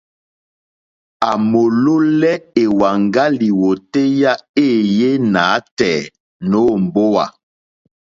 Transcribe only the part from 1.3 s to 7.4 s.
mòlólɛ́ èwàŋgá lìwòtéyá éèyé nǎtɛ̀ɛ̀ nǒ mbówà.